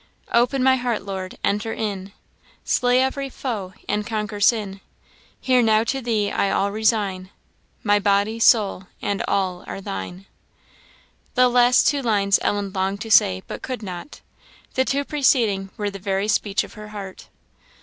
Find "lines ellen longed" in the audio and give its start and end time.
12.01-13.01